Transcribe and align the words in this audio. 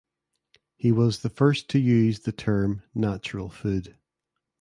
He 0.77 0.91
was 0.91 1.19
the 1.19 1.29
first 1.29 1.69
to 1.69 1.77
use 1.79 2.21
the 2.21 2.31
term 2.31 2.81
natural 2.95 3.49
food. 3.49 3.99